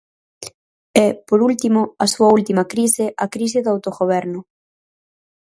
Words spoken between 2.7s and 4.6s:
crise, a crise do autogoberno.